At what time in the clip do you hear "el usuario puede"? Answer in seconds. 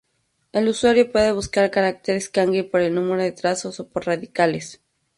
0.51-1.31